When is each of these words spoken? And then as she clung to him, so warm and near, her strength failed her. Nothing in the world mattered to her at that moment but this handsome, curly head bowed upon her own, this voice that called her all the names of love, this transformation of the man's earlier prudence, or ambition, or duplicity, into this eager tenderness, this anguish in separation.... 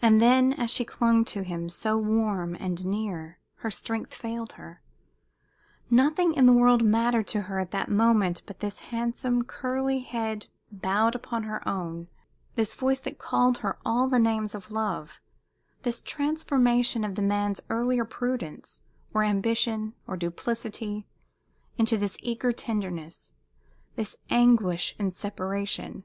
And 0.00 0.22
then 0.22 0.52
as 0.52 0.70
she 0.70 0.84
clung 0.84 1.24
to 1.24 1.42
him, 1.42 1.68
so 1.68 1.98
warm 1.98 2.54
and 2.60 2.86
near, 2.86 3.40
her 3.56 3.72
strength 3.72 4.14
failed 4.14 4.52
her. 4.52 4.82
Nothing 5.90 6.32
in 6.34 6.46
the 6.46 6.52
world 6.52 6.84
mattered 6.84 7.26
to 7.34 7.40
her 7.50 7.58
at 7.58 7.72
that 7.72 7.88
moment 7.90 8.42
but 8.46 8.60
this 8.60 8.78
handsome, 8.78 9.42
curly 9.42 9.98
head 9.98 10.46
bowed 10.70 11.16
upon 11.16 11.42
her 11.42 11.66
own, 11.68 12.06
this 12.54 12.72
voice 12.72 13.00
that 13.00 13.18
called 13.18 13.58
her 13.58 13.78
all 13.84 14.06
the 14.06 14.20
names 14.20 14.54
of 14.54 14.70
love, 14.70 15.20
this 15.82 16.00
transformation 16.02 17.02
of 17.02 17.16
the 17.16 17.20
man's 17.22 17.60
earlier 17.68 18.04
prudence, 18.04 18.80
or 19.12 19.24
ambition, 19.24 19.92
or 20.06 20.16
duplicity, 20.16 21.04
into 21.78 21.96
this 21.98 22.16
eager 22.20 22.52
tenderness, 22.52 23.32
this 23.96 24.18
anguish 24.30 24.94
in 25.00 25.10
separation.... 25.10 26.04